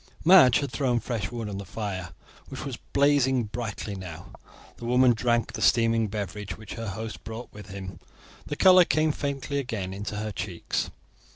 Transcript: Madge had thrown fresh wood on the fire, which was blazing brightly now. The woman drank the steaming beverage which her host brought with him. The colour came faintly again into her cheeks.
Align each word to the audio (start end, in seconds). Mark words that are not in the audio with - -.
Madge 0.25 0.61
had 0.61 0.71
thrown 0.71 0.99
fresh 0.99 1.29
wood 1.31 1.47
on 1.47 1.59
the 1.59 1.63
fire, 1.63 2.09
which 2.47 2.65
was 2.65 2.75
blazing 2.75 3.43
brightly 3.43 3.93
now. 3.93 4.31
The 4.77 4.85
woman 4.85 5.13
drank 5.13 5.53
the 5.53 5.61
steaming 5.61 6.07
beverage 6.07 6.57
which 6.57 6.73
her 6.73 6.87
host 6.87 7.23
brought 7.23 7.53
with 7.53 7.67
him. 7.67 7.99
The 8.47 8.55
colour 8.55 8.83
came 8.83 9.11
faintly 9.11 9.59
again 9.59 9.93
into 9.93 10.15
her 10.15 10.31
cheeks. 10.31 10.89